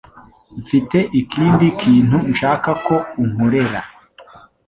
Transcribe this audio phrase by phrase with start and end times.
[0.61, 3.81] Mfite ikindi kintu nshaka ko unkorera.